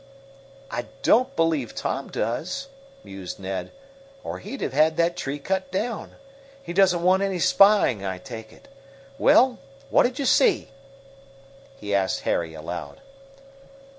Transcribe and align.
"I 0.71 0.87
don't 1.03 1.35
believe 1.35 1.75
Tom 1.75 2.07
does," 2.09 2.69
mused 3.03 3.39
Ned, 3.39 3.71
"or 4.23 4.39
he'd 4.39 4.61
have 4.61 4.73
had 4.73 4.97
that 4.97 5.15
tree 5.15 5.37
cut 5.37 5.71
down. 5.71 6.15
He 6.63 6.73
doesn't 6.73 7.03
want 7.03 7.21
any 7.21 7.37
spying, 7.37 8.03
I 8.03 8.17
take 8.17 8.51
it. 8.51 8.67
Well, 9.19 9.59
what'd 9.91 10.17
you 10.17 10.25
see?" 10.25 10.69
he 11.77 11.93
asked 11.93 12.21
Harry 12.21 12.55
aloud. 12.55 12.99